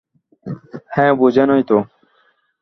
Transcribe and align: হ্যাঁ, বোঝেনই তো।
হ্যাঁ, 0.87 1.13
বোঝেনই 1.13 1.63
তো। 1.63 1.77